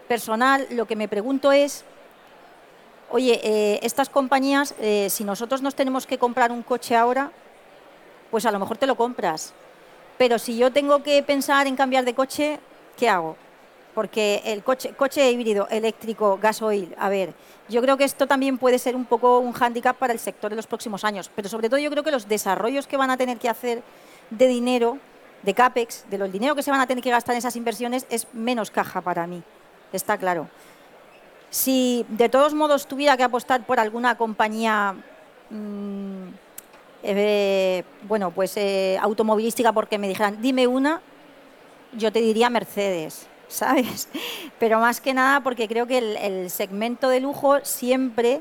[0.06, 1.82] personal, lo que me pregunto es,
[3.08, 7.32] oye, eh, estas compañías, eh, si nosotros nos tenemos que comprar un coche ahora,
[8.32, 9.52] pues a lo mejor te lo compras.
[10.18, 12.58] Pero si yo tengo que pensar en cambiar de coche,
[12.96, 13.36] ¿qué hago?
[13.94, 17.34] Porque el coche, coche híbrido, eléctrico, gasoil, a ver,
[17.68, 20.56] yo creo que esto también puede ser un poco un hándicap para el sector en
[20.56, 21.30] los próximos años.
[21.36, 23.82] Pero sobre todo yo creo que los desarrollos que van a tener que hacer
[24.30, 24.96] de dinero,
[25.42, 28.06] de CAPEX, de los dinero que se van a tener que gastar en esas inversiones,
[28.08, 29.42] es menos caja para mí.
[29.92, 30.48] Está claro.
[31.50, 34.94] Si de todos modos tuviera que apostar por alguna compañía
[35.50, 36.28] mmm,
[38.08, 41.00] bueno, pues eh, automovilística porque me dijeran, dime una,
[41.96, 44.08] yo te diría Mercedes, ¿sabes?
[44.58, 48.40] Pero más que nada porque creo que el, segmento de lujo siempre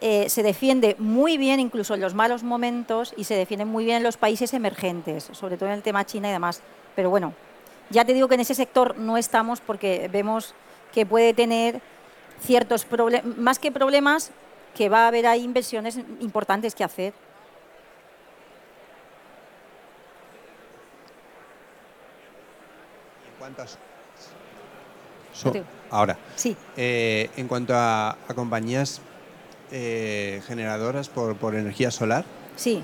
[0.00, 3.98] eh, se defiende muy bien, incluso en los malos momentos, y se defiende muy bien
[3.98, 6.62] en los países emergentes, sobre todo en el tema China y demás.
[6.96, 7.34] Pero bueno,
[7.90, 10.54] ya te digo que en ese sector no estamos porque vemos
[10.92, 11.80] que puede tener
[12.40, 14.30] ciertos problemas, más que problemas,
[14.74, 17.12] que va a haber ahí inversiones importantes que hacer.
[25.90, 26.56] Ahora, sí.
[26.76, 29.00] Eh, en cuanto a, compañías
[29.70, 32.24] eh, generadoras por, energía solar,
[32.56, 32.82] sí.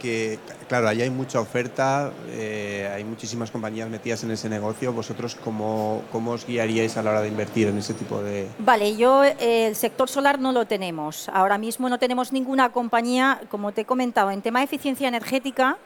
[0.00, 0.38] que
[0.68, 4.92] claro, ahí hay mucha oferta, eh, hay muchísimas compañías metidas en ese negocio.
[4.92, 8.48] ¿Vosotros cómo, cómo os guiaríais a la hora de invertir en ese tipo de...?
[8.58, 11.28] Vale, yo el sector solar no lo tenemos.
[11.30, 15.78] Ahora mismo no tenemos ninguna compañía, como te he comentado, en tema de eficiencia energética,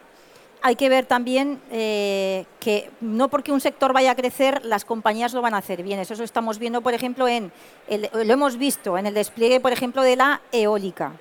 [0.63, 5.35] hay que ver también eh, que no porque un sector vaya a crecer, las compañías
[5.35, 5.99] lo van a hacer bien.
[5.99, 7.53] Eso lo estamos viendo, por ejemplo, en
[7.89, 11.13] lo hemos visto en el despliegue, por ejemplo, de la eólica.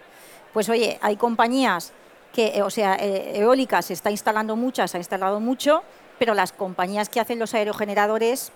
[0.54, 1.92] Pues oye, hay compañías
[2.34, 5.84] que, eh, o sea, eh, eólica se está instalando muchas, se ha instalado mucho,
[6.20, 8.52] pero las compañías que hacen los aerogeneradores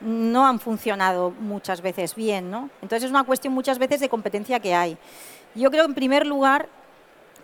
[0.00, 2.70] no han funcionado muchas veces bien, ¿no?
[2.82, 4.96] Entonces es una cuestión muchas veces de competencia que hay.
[5.56, 6.68] Yo creo, en primer lugar,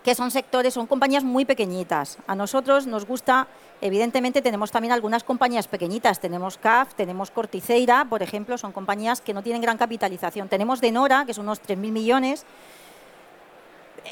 [0.05, 2.19] que son sectores, son compañías muy pequeñitas.
[2.27, 3.47] A nosotros nos gusta,
[3.81, 9.33] evidentemente tenemos también algunas compañías pequeñitas, tenemos CAF, tenemos Corticeira, por ejemplo, son compañías que
[9.33, 10.47] no tienen gran capitalización.
[10.47, 12.45] Tenemos Denora, que son unos 3.000 millones.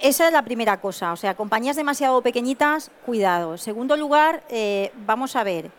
[0.01, 3.59] Esa es la primera cosa, o sea, compañías demasiado pequeñitas, cuidado.
[3.59, 5.69] Segundo lugar, eh, vamos a ver,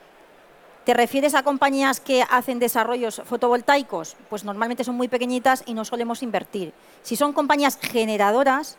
[0.84, 4.16] ¿Te refieres a compañías que hacen desarrollos fotovoltaicos?
[4.28, 6.74] Pues normalmente son muy pequeñitas y no solemos invertir.
[7.00, 8.76] Si son compañías generadoras,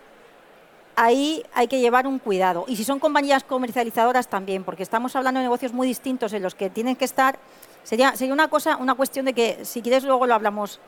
[0.95, 2.65] ahí hay que llevar un cuidado.
[2.67, 6.55] Y si son compañías comercializadoras también, porque estamos hablando de negocios muy distintos en los
[6.55, 7.37] que tienen que estar,
[7.83, 10.79] sería, sería una cosa, una cuestión de que si quieres luego lo hablamos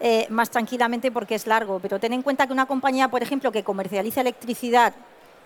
[0.00, 3.52] eh, más tranquilamente porque es largo, pero ten en cuenta que una compañía, por ejemplo,
[3.52, 4.94] que comercializa electricidad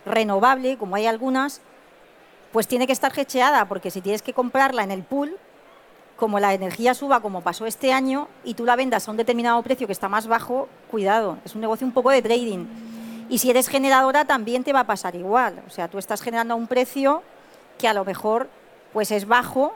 [0.06, 1.60] renovable, como hay algunas,
[2.52, 5.36] pues tiene que estar gecheada, porque si tienes que comprarla en el pool,
[6.16, 9.62] como la energía suba como pasó este año y tú la vendas a un determinado
[9.62, 12.66] precio que está más bajo, cuidado, es un negocio un poco de trading.
[13.28, 15.62] Y si eres generadora también te va a pasar igual.
[15.66, 17.22] O sea, tú estás generando un precio
[17.78, 18.48] que a lo mejor
[18.92, 19.74] pues es bajo,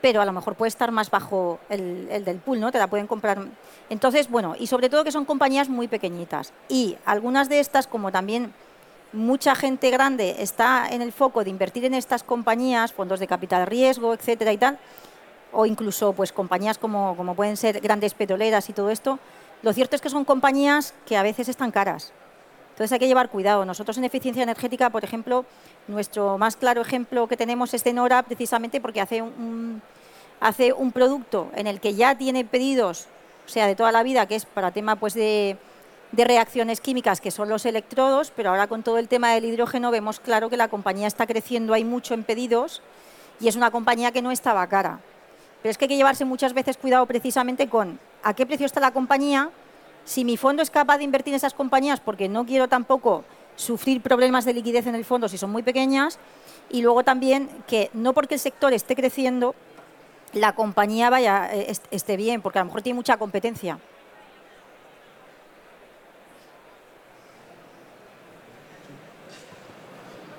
[0.00, 2.72] pero a lo mejor puede estar más bajo el, del pool, ¿no?
[2.72, 3.38] Te la pueden comprar.
[3.88, 6.52] Entonces, bueno, y sobre todo que son compañías muy pequeñitas.
[6.68, 8.52] Y algunas de estas, como también
[9.12, 13.66] mucha gente grande está en el foco de invertir en estas compañías, fondos de capital
[13.66, 14.78] riesgo, etcétera y tal,
[15.52, 19.18] o incluso pues compañías como, como pueden ser grandes petroleras y todo esto,
[19.62, 22.12] lo cierto es que son compañías que a veces están caras.
[22.72, 23.64] Entonces hay que llevar cuidado.
[23.64, 25.44] Nosotros en eficiencia energética, por ejemplo,
[25.88, 29.82] nuestro más claro ejemplo que tenemos es de Nora, precisamente porque hace un,
[30.40, 33.06] hace un producto en el que ya tiene pedidos,
[33.46, 35.58] o sea, de toda la vida, que es para tema pues, de,
[36.12, 39.90] de reacciones químicas, que son los electrodos, pero ahora con todo el tema del hidrógeno
[39.90, 42.80] vemos claro que la compañía está creciendo, hay mucho en pedidos
[43.38, 45.00] y es una compañía que no estaba cara.
[45.60, 48.80] Pero es que hay que llevarse muchas veces cuidado precisamente con a qué precio está
[48.80, 49.50] la compañía,
[50.04, 53.24] si mi fondo es capaz de invertir en esas compañías, porque no quiero tampoco
[53.56, 56.18] sufrir problemas de liquidez en el fondo si son muy pequeñas,
[56.70, 59.54] y luego también que no porque el sector esté creciendo,
[60.32, 63.78] la compañía vaya eh, esté bien, porque a lo mejor tiene mucha competencia.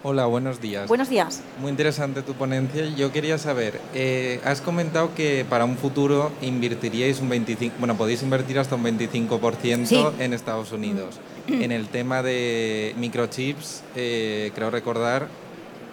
[0.06, 0.90] Hola, buenos días.
[0.90, 1.42] Buenos días.
[1.62, 2.86] Muy interesante tu ponencia.
[2.90, 8.22] Yo quería saber, eh, has comentado que para un futuro invertiríais un 25, bueno, podéis
[8.22, 11.22] invertir hasta un 25% en Estados Unidos.
[11.48, 11.62] Mm.
[11.62, 15.30] En el tema de microchips, eh, creo recordar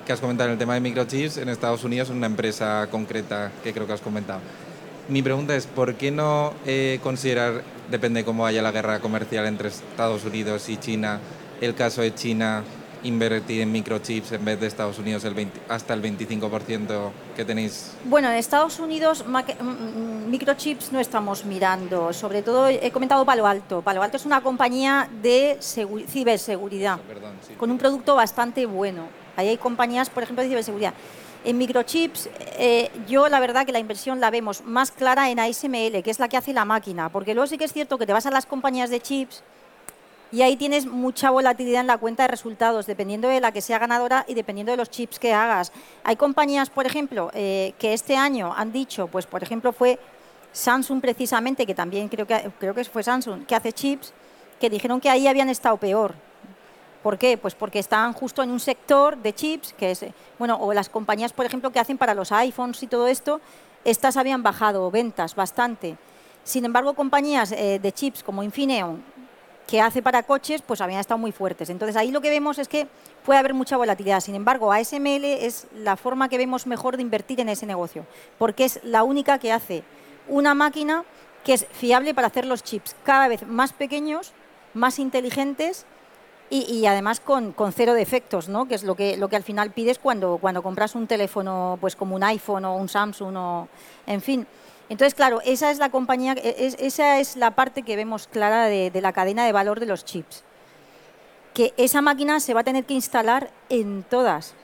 [0.04, 3.72] que has comentado en el tema de microchips en Estados Unidos una empresa concreta que
[3.72, 4.40] creo que has comentado.
[5.08, 9.68] Mi pregunta es, ¿por qué no eh, considerar, depende cómo vaya la guerra comercial entre
[9.68, 11.20] Estados Unidos y China,
[11.60, 12.64] el caso de China
[13.02, 17.92] invertir en microchips en vez de Estados Unidos el hasta el 25% que tenéis?
[18.04, 19.24] Bueno, en Estados Unidos
[20.28, 22.12] microchips no estamos mirando.
[22.12, 23.82] Sobre todo he comentado Palo Alto.
[23.82, 27.00] Palo Alto es una compañía de ciberseguridad
[27.58, 29.08] con un producto bastante bueno.
[29.36, 30.94] Ahí hay compañías, por ejemplo, de ciberseguridad.
[31.42, 32.28] En microchips,
[32.58, 36.18] eh, yo la verdad que la inversión la vemos más clara en ASML, que es
[36.18, 38.30] la que hace la máquina, porque luego sí que es cierto que te vas a
[38.30, 39.42] las compañías de chips
[40.32, 43.78] y ahí tienes mucha volatilidad en la cuenta de resultados, dependiendo de la que sea
[43.78, 45.72] ganadora y dependiendo de los chips que hagas.
[46.04, 49.98] Hay compañías, por ejemplo, eh, que este año han dicho, pues por ejemplo fue
[50.52, 54.12] Samsung precisamente, que también creo que, creo que fue Samsung, que hace chips,
[54.60, 56.14] que dijeron que ahí habían estado peor.
[57.02, 57.38] ¿Por qué?
[57.38, 60.04] Pues porque estaban justo en un sector de chips, que es,
[60.38, 63.40] bueno, o las compañías, por ejemplo, que hacen para los iPhones y todo esto,
[63.84, 65.96] estas habían bajado ventas bastante.
[66.44, 69.02] Sin embargo, compañías eh, de chips como Infineon,
[69.70, 71.70] que hace para coches, pues habían estado muy fuertes.
[71.70, 72.88] Entonces ahí lo que vemos es que
[73.24, 74.18] puede haber mucha volatilidad.
[74.18, 78.04] Sin embargo, ASML es la forma que vemos mejor de invertir en ese negocio,
[78.36, 79.84] porque es la única que hace
[80.26, 81.04] una máquina
[81.44, 84.32] que es fiable para hacer los chips cada vez más pequeños,
[84.74, 85.86] más inteligentes
[86.50, 88.66] y, además con, cero defectos, ¿no?
[88.66, 91.94] que es lo que, lo que al final pides cuando, cuando compras un teléfono pues
[91.94, 93.68] como un iPhone o un Samsung o
[94.04, 94.46] en fin.
[94.90, 98.90] Entonces, claro, esa es la compañía, e, esa es la parte que vemos clara de,
[99.00, 100.42] la cadena de valor de los chips.
[101.54, 104.54] Que esa máquina se va a tener que instalar en todas,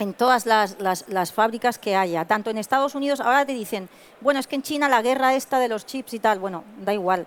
[0.00, 3.88] en todas las, fábricas que haya, tanto en Estados Unidos, ahora te dicen,
[4.20, 6.92] bueno, es que en China la guerra esta de los chips y tal, bueno, da
[6.92, 7.24] igual.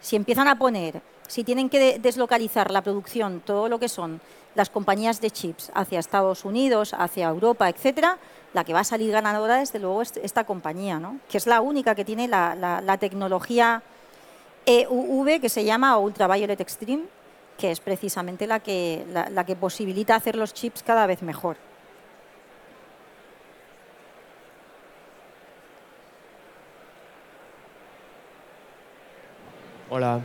[0.00, 4.22] Si empiezan a poner, si tienen que deslocalizar la producción, todo lo que son
[4.54, 8.18] las compañías de chips hacia Estados Unidos, hacia Europa, etcétera,
[8.54, 11.18] la que va a salir ganadora desde luego es esta compañía, ¿no?
[11.28, 13.82] que es la única que tiene la, tecnología
[14.64, 17.04] EUV que se llama Ultraviolet Extreme,
[17.58, 21.56] que es precisamente la que, la que posibilita hacer los chips cada vez mejor.
[29.90, 30.20] Hola,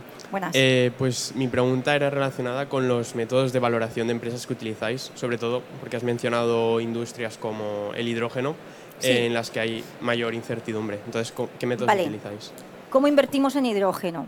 [0.52, 5.10] eh, pues mi pregunta era relacionada con los métodos de valoración de empresas que utilizáis,
[5.14, 8.54] sobre todo porque has mencionado industrias como el hidrógeno,
[9.02, 11.00] en las que hay mayor incertidumbre.
[11.06, 12.52] Entonces, ¿qué métodos utilizáis?
[12.90, 14.26] ¿Cómo invertimos en hidrógeno?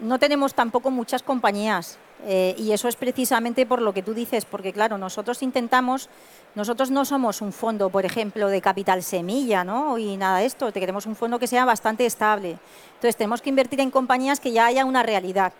[0.00, 4.44] No tenemos tampoco muchas compañías eh, y eso es precisamente por lo que tú dices,
[4.44, 6.08] porque claro, nosotros intentamos,
[6.54, 9.98] nosotros no somos un fondo, por ejemplo, de capital semilla, ¿no?
[9.98, 12.58] Y nada de esto, te queremos un fondo que sea bastante estable.
[12.94, 15.52] Entonces tenemos que invertir en compañías que ya haya una realidad,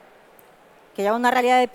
[0.95, 1.69] que haya una realidad de,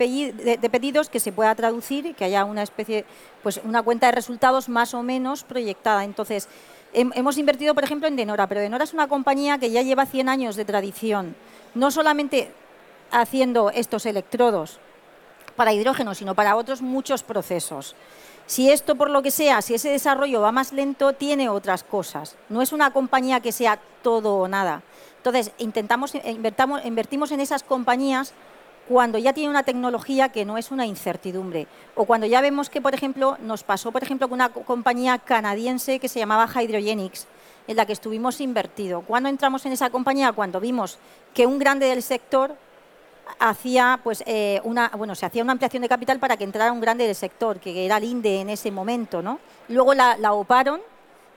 [0.68, 3.04] pedidos que se pueda traducir que haya una especie,
[3.44, 6.02] pues una cuenta de resultados más o menos proyectada.
[6.02, 6.48] Entonces,
[6.92, 10.28] hemos invertido, por ejemplo, en Denora, pero Denora es una compañía que ya lleva 100
[10.28, 11.36] años de tradición,
[11.74, 12.50] no solamente
[13.12, 14.80] haciendo estos electrodos
[15.56, 17.94] para hidrógeno, sino para otros muchos procesos.
[18.46, 22.36] Si esto, por lo que sea, si ese desarrollo va más lento, tiene otras cosas.
[22.48, 24.82] No es una compañía que sea todo o nada.
[25.18, 26.14] Entonces, intentamos,
[26.84, 28.34] invertimos en esas compañías
[28.88, 31.68] cuando ya tiene una tecnología que no es una incertidumbre.
[31.94, 36.00] O cuando ya vemos que, por ejemplo, nos pasó, por ejemplo, con una compañía canadiense
[36.00, 37.28] que se llamaba Hydrogenics,
[37.68, 39.02] en la que estuvimos invertido.
[39.02, 40.32] Cuando entramos en esa compañía?
[40.32, 40.98] Cuando vimos
[41.32, 42.56] que un grande del sector
[43.38, 46.80] hacía pues eh, una bueno se hacía una ampliación de capital para que entrara un
[46.80, 50.80] grande del sector que era el INDE en ese momento no luego la, oparon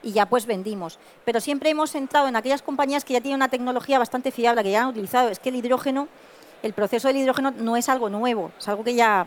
[0.02, 0.98] y ya pues vendimos.
[1.24, 4.70] Pero siempre hemos entrado en aquellas compañías que ya tienen una tecnología bastante fiable, que
[4.70, 5.30] ya han utilizado.
[5.30, 6.08] Es que el hidrógeno,
[6.62, 9.26] el proceso del hidrógeno no es algo nuevo, es algo que ya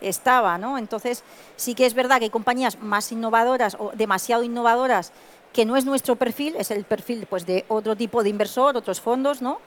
[0.00, 0.78] estaba, ¿no?
[0.78, 1.22] Entonces,
[1.56, 5.12] sí que es verdad que hay compañías más innovadoras o demasiado innovadoras
[5.52, 9.00] que no es nuestro perfil, es el perfil pues, de otro tipo de inversor, otros
[9.00, 9.58] fondos, ¿no?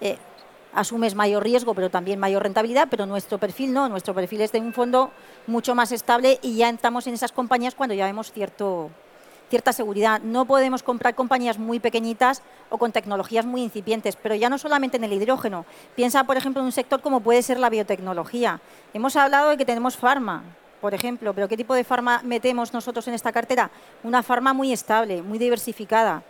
[0.00, 0.18] Eh,
[0.76, 4.60] asumes mayor riesgo, pero también mayor rentabilidad, pero nuestro perfil no, nuestro perfil es de
[4.60, 5.10] un fondo
[5.46, 8.90] mucho más estable y ya entramos en esas compañías cuando ya vemos cierto,
[9.48, 10.20] cierta seguridad.
[10.20, 14.98] No podemos comprar compañías muy pequeñitas o con tecnologías muy incipientes, pero ya no solamente
[14.98, 15.64] en el hidrógeno.
[15.94, 18.60] Piensa, por ejemplo, en un sector como puede ser la biotecnología.
[18.92, 20.44] Hemos hablado de que tenemos farma,
[20.82, 23.70] por ejemplo, pero ¿qué tipo de farma metemos nosotros en esta cartera?
[24.04, 26.22] Una farma muy estable, muy diversificada.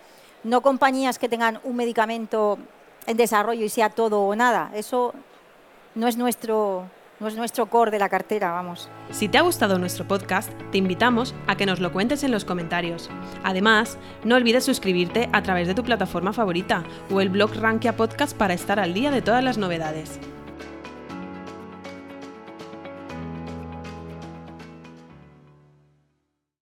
[0.44, 2.58] No compañías que tengan un medicamento
[3.06, 4.70] en desarrollo y sea todo o nada.
[4.74, 5.14] Eso
[5.94, 6.88] no es nuestro,
[7.20, 8.88] no es nuestro core de la cartera, vamos.
[9.10, 12.44] Si te ha gustado nuestro podcast, te invitamos a que nos lo cuentes en los
[12.44, 13.10] comentarios.
[13.44, 18.36] Además, no olvides suscribirte a través de tu plataforma favorita o el blog Rankia Podcast
[18.36, 20.20] para estar al día de todas las novedades.